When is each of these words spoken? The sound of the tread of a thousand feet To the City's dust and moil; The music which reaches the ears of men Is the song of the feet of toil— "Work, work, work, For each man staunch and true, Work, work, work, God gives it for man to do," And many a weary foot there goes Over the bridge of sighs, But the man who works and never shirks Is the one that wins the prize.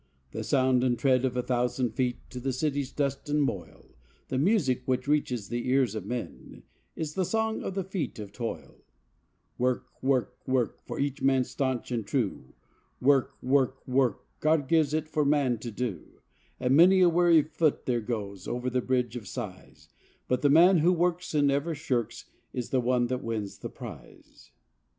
The 0.31 0.43
sound 0.43 0.83
of 0.83 0.89
the 0.89 0.97
tread 0.97 1.25
of 1.25 1.37
a 1.37 1.43
thousand 1.43 1.91
feet 1.91 2.17
To 2.31 2.39
the 2.39 2.51
City's 2.53 2.91
dust 2.91 3.29
and 3.29 3.39
moil; 3.39 3.93
The 4.29 4.39
music 4.39 4.81
which 4.87 5.07
reaches 5.07 5.47
the 5.49 5.69
ears 5.69 5.93
of 5.93 6.07
men 6.07 6.63
Is 6.95 7.13
the 7.13 7.23
song 7.23 7.61
of 7.61 7.75
the 7.75 7.83
feet 7.83 8.17
of 8.17 8.31
toil— 8.31 8.81
"Work, 9.59 9.85
work, 10.01 10.39
work, 10.47 10.79
For 10.87 10.99
each 10.99 11.21
man 11.21 11.43
staunch 11.43 11.91
and 11.91 12.03
true, 12.03 12.55
Work, 12.99 13.35
work, 13.43 13.87
work, 13.87 14.21
God 14.39 14.67
gives 14.67 14.95
it 14.95 15.07
for 15.07 15.23
man 15.23 15.59
to 15.59 15.69
do," 15.69 16.19
And 16.59 16.75
many 16.75 17.01
a 17.01 17.07
weary 17.07 17.43
foot 17.43 17.85
there 17.85 18.01
goes 18.01 18.47
Over 18.47 18.71
the 18.71 18.81
bridge 18.81 19.15
of 19.15 19.27
sighs, 19.27 19.87
But 20.27 20.41
the 20.41 20.49
man 20.49 20.79
who 20.79 20.91
works 20.91 21.35
and 21.35 21.47
never 21.47 21.75
shirks 21.75 22.25
Is 22.53 22.71
the 22.71 22.81
one 22.81 23.05
that 23.05 23.23
wins 23.23 23.59
the 23.59 23.69
prize. 23.69 24.49